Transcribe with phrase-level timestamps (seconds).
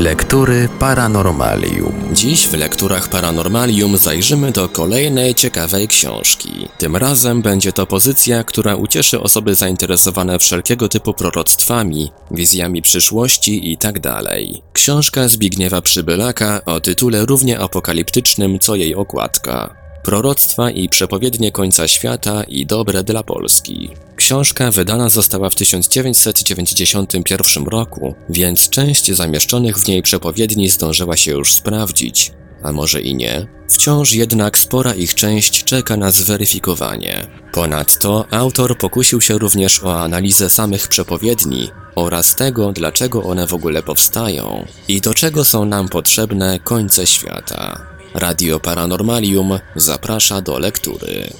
[0.00, 1.92] Lektury Paranormalium.
[2.12, 6.68] Dziś w lekturach Paranormalium zajrzymy do kolejnej ciekawej książki.
[6.78, 14.00] Tym razem będzie to pozycja, która ucieszy osoby zainteresowane wszelkiego typu proroctwami, wizjami przyszłości itd.
[14.00, 14.24] Tak
[14.72, 19.79] Książka Zbigniewa Przybylaka o tytule równie apokaliptycznym co jej okładka.
[20.02, 23.90] Proroctwa i przepowiednie końca świata i dobre dla Polski.
[24.16, 31.52] Książka wydana została w 1991 roku, więc część zamieszczonych w niej przepowiedni zdążyła się już
[31.52, 32.32] sprawdzić,
[32.62, 33.46] a może i nie.
[33.68, 37.26] Wciąż jednak spora ich część czeka na zweryfikowanie.
[37.52, 43.82] Ponadto autor pokusił się również o analizę samych przepowiedni oraz tego, dlaczego one w ogóle
[43.82, 47.89] powstają i do czego są nam potrzebne końce świata.
[48.14, 51.30] Radio Paranormalium zaprasza do lektury.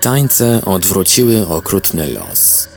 [0.00, 2.68] Tańce odwróciły okrutny los.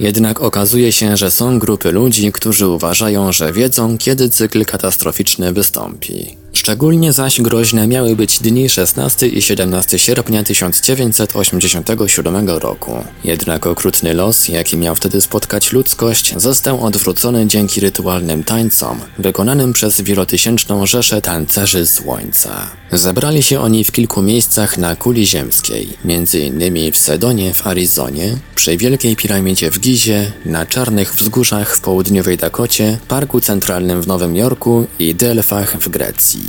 [0.00, 6.39] Jednak okazuje się, że są grupy ludzi, którzy uważają, że wiedzą, kiedy cykl katastroficzny wystąpi.
[6.52, 13.04] Szczególnie zaś groźne miały być dni 16 i 17 sierpnia 1987 roku.
[13.24, 20.00] Jednak okrutny los, jaki miał wtedy spotkać ludzkość, został odwrócony dzięki rytualnym tańcom, wykonanym przez
[20.00, 22.66] wielotysięczną rzeszę tancerzy słońca.
[22.92, 26.92] Zebrali się oni w kilku miejscach na kuli ziemskiej, m.in.
[26.92, 32.98] w Sedonie w Arizonie, przy Wielkiej Piramidzie w Gizie, na Czarnych Wzgórzach w południowej Dakocie,
[33.08, 36.39] Parku Centralnym w Nowym Jorku i Delfach w Grecji.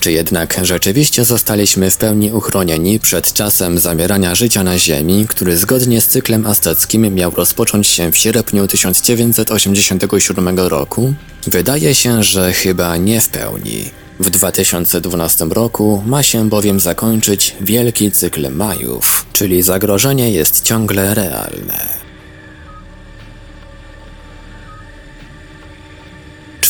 [0.00, 6.00] Czy jednak rzeczywiście zostaliśmy w pełni uchronieni przed czasem zamierania życia na Ziemi, który zgodnie
[6.00, 11.14] z cyklem azteckim miał rozpocząć się w sierpniu 1987 roku?
[11.46, 13.90] Wydaje się, że chyba nie w pełni.
[14.20, 22.05] W 2012 roku ma się bowiem zakończyć wielki cykl Majów, czyli zagrożenie jest ciągle realne.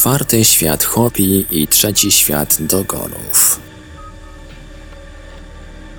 [0.07, 3.61] Czwarty świat Hopi i trzeci świat Dogonów.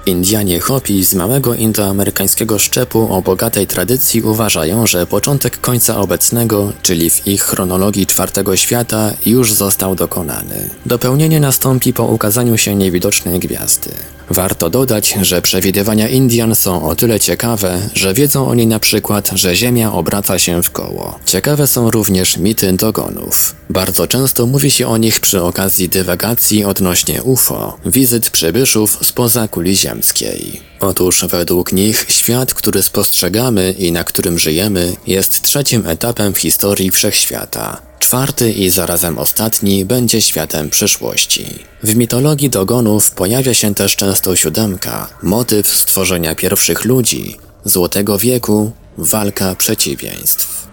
[0.05, 7.09] Indianie Hopi z małego indoamerykańskiego szczepu o bogatej tradycji uważają, że początek końca obecnego, czyli
[7.09, 10.69] w ich chronologii czwartego świata, już został dokonany.
[10.85, 13.89] Dopełnienie nastąpi po ukazaniu się niewidocznej gwiazdy.
[14.29, 19.55] Warto dodać, że przewidywania Indian są o tyle ciekawe, że wiedzą oni na przykład, że
[19.55, 21.19] Ziemia obraca się w koło.
[21.25, 23.55] Ciekawe są również mity dogonów.
[23.69, 29.77] Bardzo często mówi się o nich przy okazji dywagacji odnośnie UFO, wizyt przybyszów spoza kuli
[29.77, 30.61] ziemskiej.
[30.79, 36.91] Otóż według nich świat, który spostrzegamy i na którym żyjemy, jest trzecim etapem w historii
[36.91, 37.81] wszechświata.
[38.07, 41.45] Czwarty i zarazem ostatni będzie światem przyszłości.
[41.83, 49.55] W mitologii dogonów pojawia się też często siódemka, motyw stworzenia pierwszych ludzi, złotego wieku, walka
[49.55, 50.67] przeciwieństw.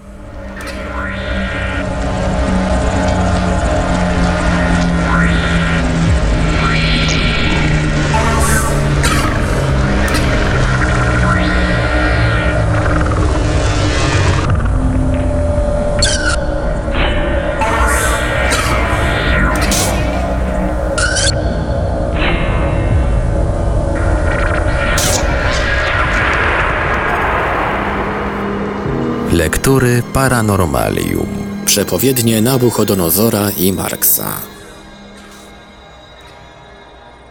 [29.65, 31.27] Lektury Paranormalium.
[31.65, 34.41] Przepowiednie Nabuchodonozora i Marksa.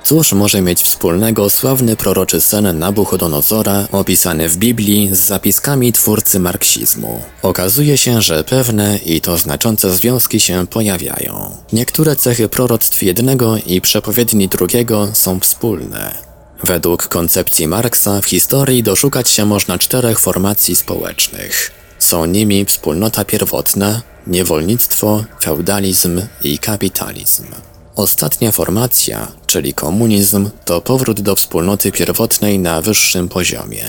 [0.04, 7.22] Cóż może mieć wspólnego sławny proroczy sen Nabuchodonozora opisany w Biblii z zapiskami twórcy marksizmu?
[7.42, 11.58] Okazuje się, że pewne i to znaczące związki się pojawiają.
[11.74, 16.18] Niektóre cechy proroctw jednego i przepowiedni drugiego są wspólne.
[16.64, 21.83] Według koncepcji Marksa w historii doszukać się można czterech formacji społecznych.
[22.14, 27.46] Są nimi wspólnota pierwotna, niewolnictwo, feudalizm i kapitalizm.
[27.96, 33.86] Ostatnia formacja, czyli komunizm, to powrót do wspólnoty pierwotnej na wyższym poziomie.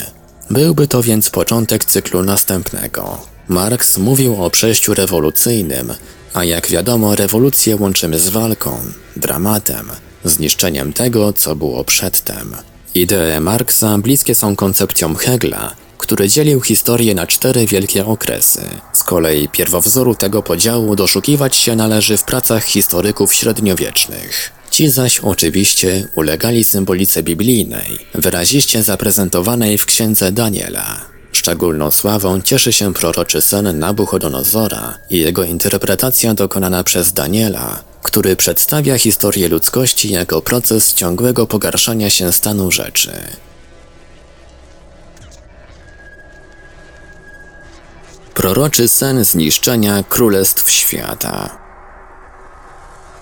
[0.50, 3.18] Byłby to więc początek cyklu następnego.
[3.48, 5.92] Marx mówił o przejściu rewolucyjnym,
[6.34, 8.78] a jak wiadomo, rewolucję łączymy z walką,
[9.16, 9.90] dramatem,
[10.24, 12.56] zniszczeniem tego, co było przedtem.
[12.94, 15.70] Idee Marksa bliskie są koncepcjom Hegla,
[16.04, 18.60] który dzielił historię na cztery wielkie okresy.
[18.92, 24.52] Z kolei pierwowzoru tego podziału doszukiwać się należy w pracach historyków średniowiecznych.
[24.70, 31.00] Ci zaś oczywiście ulegali symbolice biblijnej, wyraziście zaprezentowanej w księdze Daniela.
[31.32, 38.98] Szczególną sławą cieszy się proroczy sen Nabuchodonozora i jego interpretacja dokonana przez Daniela, który przedstawia
[38.98, 43.12] historię ludzkości jako proces ciągłego pogarszania się stanu rzeczy.
[48.34, 51.58] Proroczy sen zniszczenia królestw świata.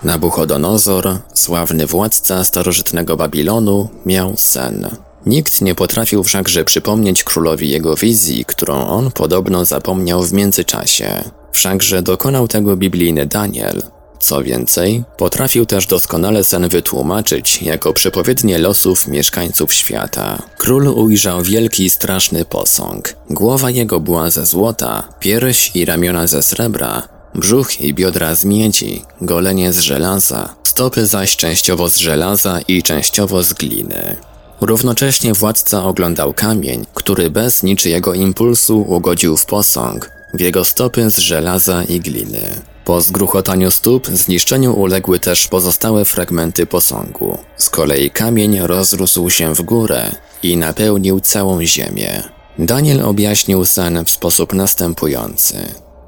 [0.03, 4.89] Nabuchodonozor, sławny władca starożytnego Babilonu, miał sen.
[5.25, 11.23] Nikt nie potrafił wszakże przypomnieć królowi jego wizji, którą on podobno zapomniał w międzyczasie.
[11.51, 13.81] Wszakże dokonał tego biblijny Daniel.
[14.23, 20.41] Co więcej, potrafił też doskonale sen wytłumaczyć jako przepowiednie losów mieszkańców świata.
[20.57, 23.15] Król ujrzał wielki, straszny posąg.
[23.29, 29.01] Głowa jego była ze złota, pierś i ramiona ze srebra, brzuch i biodra z miedzi,
[29.21, 34.15] golenie z żelaza, stopy zaś częściowo z żelaza i częściowo z gliny.
[34.61, 41.17] Równocześnie władca oglądał kamień, który bez niczyjego impulsu ugodził w posąg, w jego stopy z
[41.17, 42.72] żelaza i gliny.
[42.85, 47.37] Po zgruchotaniu stóp zniszczeniu uległy też pozostałe fragmenty posągu.
[47.57, 50.11] Z kolei kamień rozrósł się w górę
[50.43, 52.23] i napełnił całą ziemię.
[52.59, 55.55] Daniel objaśnił sen w sposób następujący.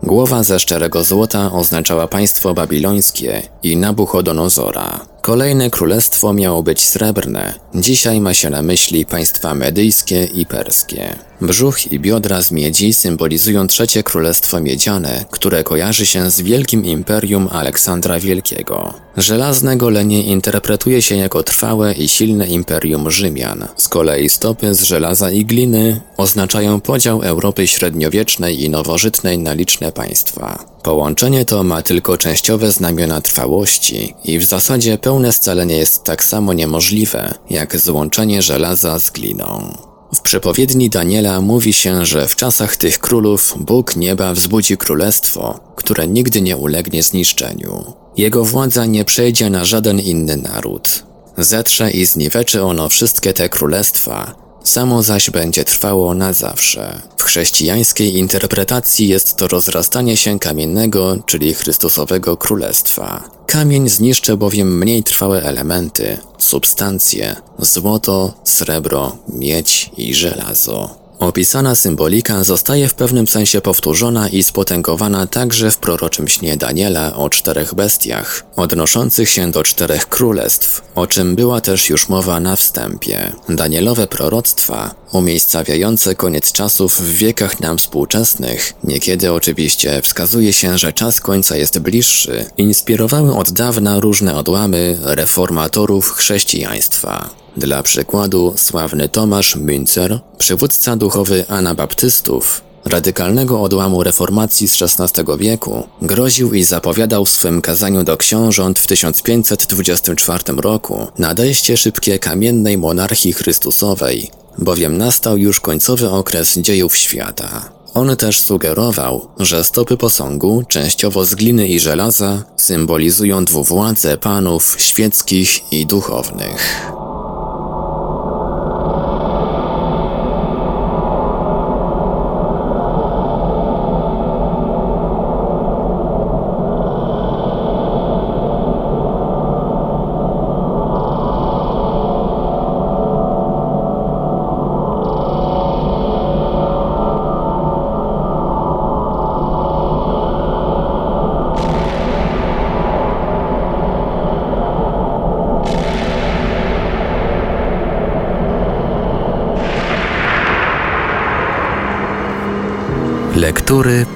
[0.04, 5.00] Głowa ze szczerego złota oznaczała państwo babilońskie i Nabuchodonozora.
[5.21, 11.16] Kolejne królestwo miało być srebrne, dzisiaj ma się na myśli państwa medyjskie i perskie.
[11.41, 17.47] Brzuch i biodra z miedzi symbolizują trzecie królestwo miedziane, które kojarzy się z wielkim imperium
[17.51, 18.93] Aleksandra Wielkiego.
[19.17, 23.67] Żelazne golenie interpretuje się jako trwałe i silne imperium Rzymian.
[23.77, 29.91] Z kolei stopy z żelaza i gliny oznaczają podział Europy średniowiecznej i nowożytnej na liczne
[29.91, 30.65] państwa.
[30.83, 36.53] Połączenie to ma tylko częściowe znamiona trwałości i w zasadzie pełne scalenie jest tak samo
[36.53, 39.77] niemożliwe, jak złączenie żelaza z gliną.
[40.13, 46.07] W przepowiedni Daniela mówi się, że w czasach tych królów Bóg nieba wzbudzi królestwo, które
[46.07, 47.94] nigdy nie ulegnie zniszczeniu.
[48.18, 51.04] Jego władza nie przejdzie na żaden inny naród.
[51.38, 57.01] Zetrze i zniweczy ono wszystkie te królestwa, samo zaś będzie trwało na zawsze.
[57.17, 63.23] W chrześcijańskiej interpretacji jest to rozrastanie się kamiennego, czyli Chrystusowego Królestwa.
[63.47, 71.05] Kamień zniszczy bowiem mniej trwałe elementy, substancje, złoto, srebro, miedź i żelazo.
[71.19, 77.29] Opisana symbolika zostaje w pewnym sensie powtórzona i spotęgowana także w proroczym śnie Daniela o
[77.29, 83.31] czterech bestiach, odnoszących się do czterech królestw, o czym była też już mowa na wstępie.
[83.50, 91.21] Danielowe proroctwa, umiejscawiające koniec czasów w wiekach nam współczesnych, niekiedy oczywiście wskazuje się, że czas
[91.21, 97.44] końca jest bliższy, inspirowały od dawna różne odłamy reformatorów chrześcijaństwa.
[97.57, 106.54] Dla przykładu sławny Tomasz Münzer, przywódca duchowy Anabaptystów, radykalnego odłamu reformacji z XVI wieku, groził
[106.54, 114.31] i zapowiadał w swym kazaniu do książąt w 1524 roku nadejście szybkie kamiennej monarchii Chrystusowej,
[114.57, 117.69] bowiem nastał już końcowy okres dziejów świata.
[117.94, 125.74] On też sugerował, że stopy posągu, częściowo z gliny i żelaza, symbolizują dwuwładze panów świeckich
[125.74, 126.92] i duchownych.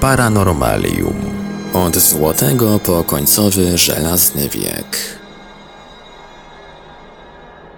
[0.09, 1.15] Paranormalium.
[1.73, 5.19] Od złotego po końcowy żelazny wiek.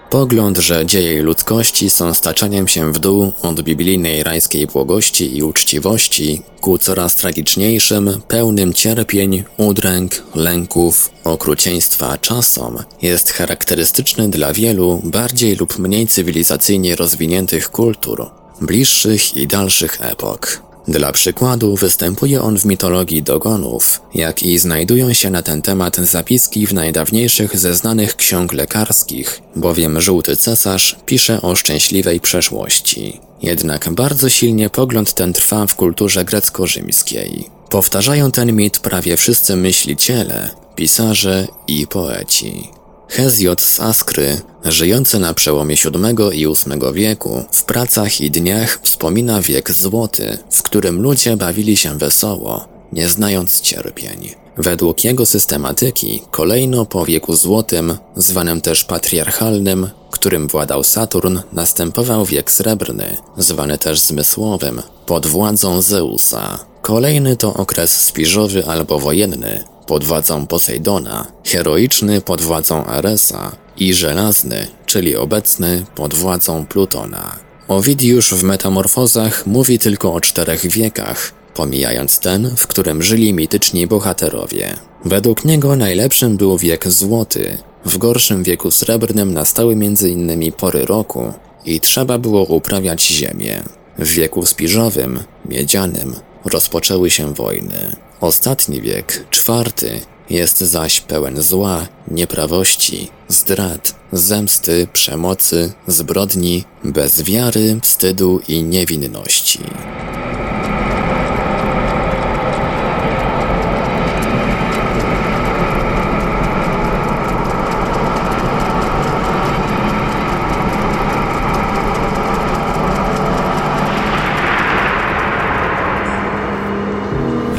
[0.10, 6.42] Pogląd, że dzieje ludzkości są staczeniem się w dół od biblijnej rajskiej błogości i uczciwości
[6.62, 15.80] ku coraz tragiczniejszym, pełnym cierpień, udręk, lęków, okrucieństwa czasom, jest charakterystyczny dla wielu bardziej lub
[15.80, 18.30] mniej cywilizacyjnie rozwiniętych kultur,
[18.62, 20.71] bliższych i dalszych epok.
[20.88, 26.68] Dla przykładu występuje on w mitologii Dogonów, jak i znajdują się na ten temat zapiski
[26.68, 33.20] w najdawniejszych ze znanych ksiąg lekarskich, bowiem żółty cesarz pisze o szczęśliwej przeszłości.
[33.42, 37.50] Jednak bardzo silnie pogląd ten trwa w kulturze grecko-rzymskiej.
[37.70, 42.81] Powtarzają ten mit prawie wszyscy myśliciele, pisarze i poeci.
[43.12, 49.42] Hezjot z Askry, żyjący na przełomie VII i VIII wieku, w pracach i dniach wspomina
[49.42, 54.30] wiek złoty, w którym ludzie bawili się wesoło, nie znając cierpień.
[54.58, 62.52] Według jego systematyki, kolejno po wieku złotym, zwanym też patriarchalnym, którym władał Saturn, następował wiek
[62.52, 66.60] srebrny, zwany też zmysłowym, pod władzą Zeusa.
[66.82, 74.68] Kolejny to okres spiżowy albo wojenny pod władzą Posejdona, heroiczny pod władzą Aresa i żelazny,
[74.86, 77.36] czyli obecny pod władzą Plutona.
[77.68, 84.76] Owidiusz w Metamorfozach mówi tylko o czterech wiekach, pomijając ten, w którym żyli mityczni bohaterowie.
[85.06, 90.52] Według niego najlepszym był wiek złoty, w gorszym wieku srebrnym nastały m.in.
[90.52, 91.34] pory roku
[91.66, 93.64] i trzeba było uprawiać ziemię.
[94.00, 98.11] W wieku spiżowym, miedzianym, rozpoczęły się wojny.
[98.22, 108.42] Ostatni wiek, czwarty, jest zaś pełen zła, nieprawości, zdrad, zemsty, przemocy, zbrodni, bez wiary, wstydu
[108.48, 109.60] i niewinności.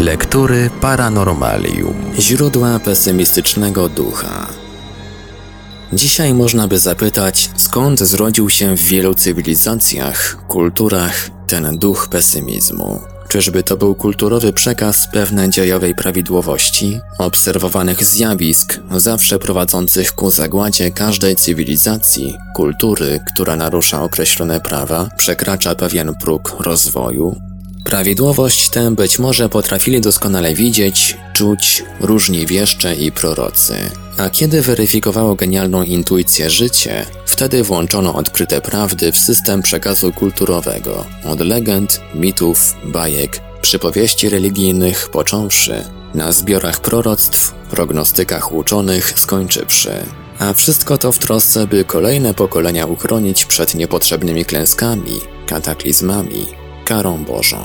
[0.03, 1.95] Lektury Paranormalium.
[2.19, 4.47] Źródła pesymistycznego ducha.
[5.93, 13.01] Dzisiaj można by zapytać, skąd zrodził się w wielu cywilizacjach, kulturach ten duch pesymizmu.
[13.29, 21.37] Czyżby to był kulturowy przekaz pewnej dziejowej prawidłowości, obserwowanych zjawisk, zawsze prowadzących ku zagładzie każdej
[21.37, 27.52] cywilizacji, kultury, która narusza określone prawa, przekracza pewien próg rozwoju,
[27.93, 33.75] Prawidłowość tę być może potrafili doskonale widzieć, czuć różni wieszcze i prorocy.
[34.19, 41.41] A kiedy weryfikowało genialną intuicję życie, wtedy włączono odkryte prawdy w system przekazu kulturowego, od
[41.41, 45.85] legend, mitów, bajek, przypowieści religijnych począwszy,
[46.15, 49.93] na zbiorach proroctw, prognostykach uczonych skończywszy.
[50.39, 56.62] A wszystko to w trosce, by kolejne pokolenia uchronić przed niepotrzebnymi klęskami, kataklizmami,
[56.93, 57.59] karą Bożą.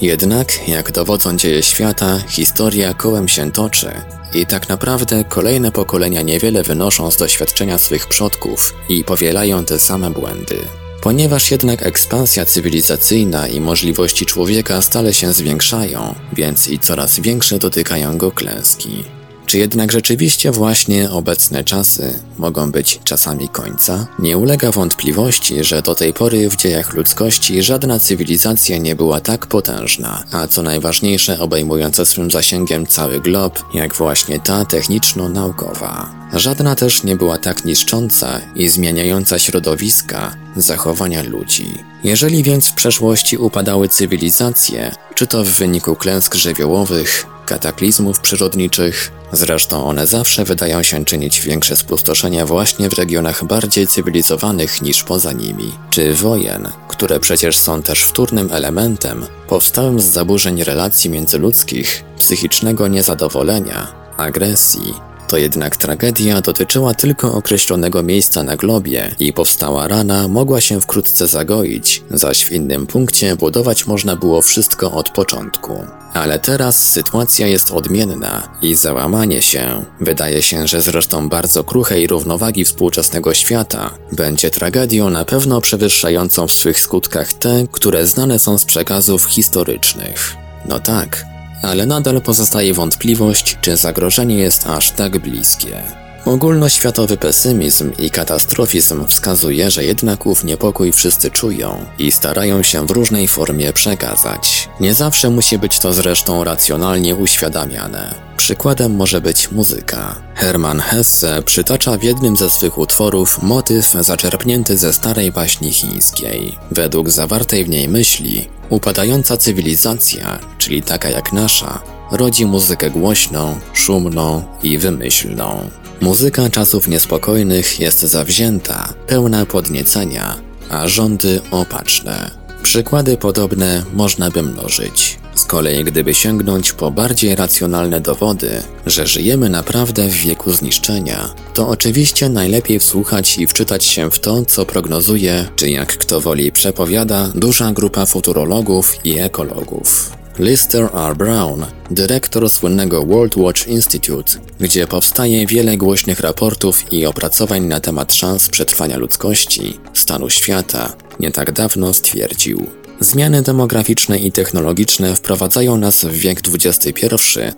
[0.00, 3.90] Jednak, jak dowodzą dzieje świata, historia kołem się toczy
[4.34, 10.10] i tak naprawdę kolejne pokolenia niewiele wynoszą z doświadczenia swych przodków i powielają te same
[10.10, 10.58] błędy.
[11.00, 18.18] Ponieważ jednak ekspansja cywilizacyjna i możliwości człowieka stale się zwiększają, więc i coraz większe dotykają
[18.18, 19.04] go klęski.
[19.46, 24.06] Czy jednak rzeczywiście właśnie obecne czasy mogą być czasami końca?
[24.18, 29.46] Nie ulega wątpliwości, że do tej pory w dziejach ludzkości żadna cywilizacja nie była tak
[29.46, 36.10] potężna, a co najważniejsze obejmująca swym zasięgiem cały glob, jak właśnie ta techniczno-naukowa.
[36.32, 41.74] Żadna też nie była tak niszcząca i zmieniająca środowiska, zachowania ludzi.
[42.04, 49.86] Jeżeli więc w przeszłości upadały cywilizacje, czy to w wyniku klęsk żywiołowych, kataklizmów przyrodniczych, zresztą
[49.86, 55.72] one zawsze wydają się czynić większe spustoszenia właśnie w regionach bardziej cywilizowanych niż poza nimi,
[55.90, 63.86] czy wojen, które przecież są też wtórnym elementem powstałym z zaburzeń relacji międzyludzkich, psychicznego niezadowolenia,
[64.16, 64.94] agresji,
[65.28, 71.26] to jednak tragedia dotyczyła tylko określonego miejsca na globie i powstała rana mogła się wkrótce
[71.26, 75.86] zagoić, zaś w innym punkcie budować można było wszystko od początku.
[76.14, 82.64] Ale teraz sytuacja jest odmienna i załamanie się, wydaje się, że zresztą bardzo kruchej równowagi
[82.64, 88.64] współczesnego świata, będzie tragedią na pewno przewyższającą w swych skutkach te, które znane są z
[88.64, 90.36] przekazów historycznych.
[90.68, 91.35] No tak,
[91.66, 96.05] ale nadal pozostaje wątpliwość, czy zagrożenie jest aż tak bliskie.
[96.26, 102.90] Ogólnoświatowy pesymizm i katastrofizm wskazuje, że jednak ów niepokój wszyscy czują i starają się w
[102.90, 104.68] różnej formie przekazać.
[104.80, 108.14] Nie zawsze musi być to zresztą racjonalnie uświadamiane.
[108.36, 110.16] Przykładem może być muzyka.
[110.34, 116.58] Hermann Hesse przytacza w jednym ze swych utworów motyw zaczerpnięty ze starej baśni chińskiej.
[116.70, 124.42] Według zawartej w niej myśli, upadająca cywilizacja, czyli taka jak nasza, rodzi muzykę głośną, szumną
[124.62, 125.70] i wymyślną.
[126.00, 130.36] Muzyka czasów niespokojnych jest zawzięta, pełna podniecenia,
[130.70, 132.30] a rządy opatrzne.
[132.62, 135.18] Przykłady podobne można by mnożyć.
[135.34, 141.68] Z kolei gdyby sięgnąć po bardziej racjonalne dowody, że żyjemy naprawdę w wieku zniszczenia, to
[141.68, 147.28] oczywiście najlepiej wsłuchać i wczytać się w to, co prognozuje, czy jak kto woli przepowiada,
[147.34, 150.15] duża grupa futurologów i ekologów.
[150.38, 151.16] Lister R.
[151.16, 158.14] Brown, dyrektor słynnego World Watch Institute, gdzie powstaje wiele głośnych raportów i opracowań na temat
[158.14, 162.66] szans przetrwania ludzkości, stanu świata, nie tak dawno stwierdził:
[163.00, 167.06] Zmiany demograficzne i technologiczne wprowadzają nas w wiek XXI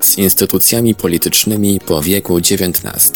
[0.00, 3.12] z instytucjami politycznymi po wieku XIX.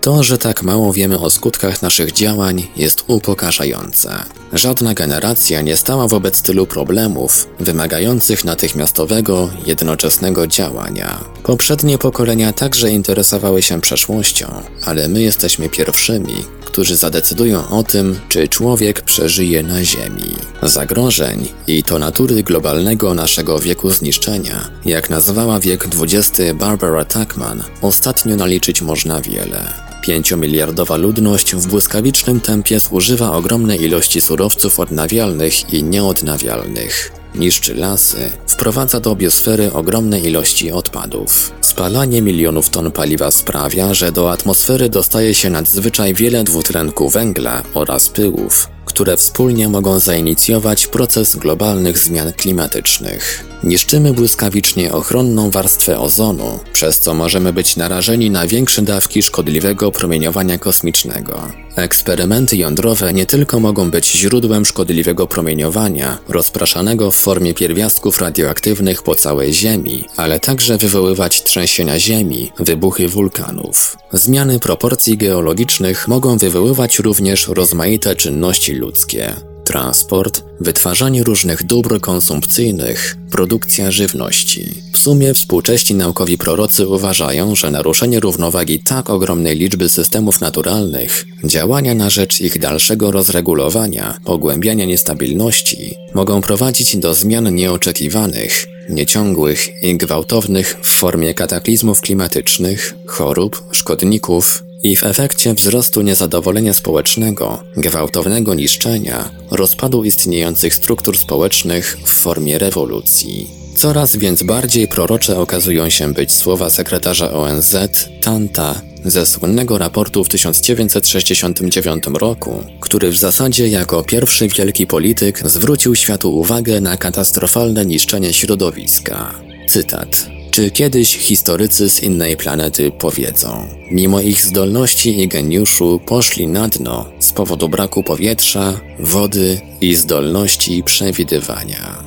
[0.00, 4.24] To, że tak mało wiemy o skutkach naszych działań jest upokarzające.
[4.52, 11.24] Żadna generacja nie stała wobec tylu problemów wymagających natychmiastowego, jednoczesnego działania.
[11.42, 16.34] Poprzednie pokolenia także interesowały się przeszłością, ale my jesteśmy pierwszymi,
[16.72, 20.36] którzy zadecydują o tym, czy człowiek przeżyje na Ziemi.
[20.62, 28.36] Zagrożeń i to natury globalnego naszego wieku zniszczenia, jak nazwała wiek XX Barbara Tuchman, ostatnio
[28.36, 29.72] naliczyć można wiele.
[30.02, 37.12] Pięciomiliardowa ludność w błyskawicznym tempie zużywa ogromne ilości surowców odnawialnych i nieodnawialnych.
[37.34, 41.52] Niszczy lasy, wprowadza do biosfery ogromne ilości odpadów.
[41.72, 48.08] Spalanie milionów ton paliwa sprawia, że do atmosfery dostaje się nadzwyczaj wiele dwutlenku węgla oraz
[48.08, 53.44] pyłów, które wspólnie mogą zainicjować proces globalnych zmian klimatycznych.
[53.64, 60.58] Niszczymy błyskawicznie ochronną warstwę ozonu, przez co możemy być narażeni na większe dawki szkodliwego promieniowania
[60.58, 61.48] kosmicznego.
[61.76, 69.14] Eksperymenty jądrowe nie tylko mogą być źródłem szkodliwego promieniowania, rozpraszanego w formie pierwiastków radioaktywnych po
[69.14, 73.96] całej Ziemi, ale także wywoływać trzęsienia Ziemi, wybuchy wulkanów.
[74.12, 83.90] Zmiany proporcji geologicznych mogą wywoływać również rozmaite czynności ludzkie transport, wytwarzanie różnych dóbr konsumpcyjnych, produkcja
[83.90, 84.74] żywności.
[84.92, 91.94] W sumie współcześni naukowi prorocy uważają, że naruszenie równowagi tak ogromnej liczby systemów naturalnych, działania
[91.94, 100.78] na rzecz ich dalszego rozregulowania, pogłębiania niestabilności, mogą prowadzić do zmian nieoczekiwanych, nieciągłych i gwałtownych
[100.82, 110.04] w formie kataklizmów klimatycznych, chorób, szkodników i w efekcie wzrostu niezadowolenia społecznego, gwałtownego niszczenia, rozpadu
[110.04, 113.50] istniejących struktur społecznych w formie rewolucji.
[113.76, 117.76] Coraz więc bardziej prorocze okazują się być słowa sekretarza ONZ
[118.22, 125.94] Tanta ze słynnego raportu w 1969 roku, który w zasadzie jako pierwszy wielki polityk zwrócił
[125.94, 129.34] światu uwagę na katastrofalne niszczenie środowiska.
[129.68, 130.41] Cytat.
[130.52, 137.12] Czy kiedyś historycy z innej planety powiedzą, mimo ich zdolności i geniuszu poszli na dno
[137.18, 142.04] z powodu braku powietrza, wody i zdolności przewidywania.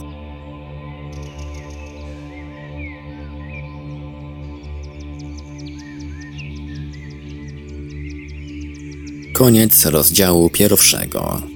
[9.34, 11.55] Koniec rozdziału pierwszego.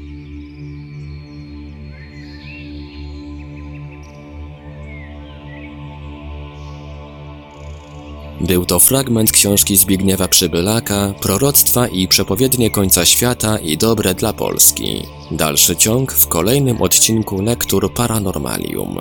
[8.41, 15.03] Był to fragment książki Zbigniewa Przybylaka, Proroctwa i przepowiednie końca świata i dobre dla Polski.
[15.31, 18.97] Dalszy ciąg w kolejnym odcinku Lektur Paranormalium.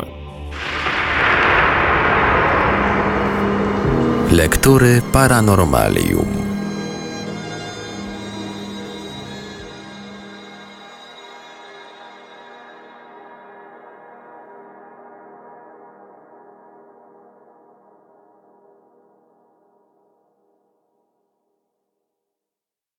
[4.33, 6.38] Lektury Paranormalium